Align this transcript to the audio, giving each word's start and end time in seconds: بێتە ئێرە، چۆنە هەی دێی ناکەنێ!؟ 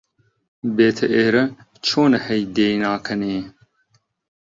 بێتە 0.75 1.05
ئێرە، 1.15 1.45
چۆنە 1.85 2.19
هەی 2.27 2.43
دێی 2.55 2.75
ناکەنێ!؟ 2.85 3.41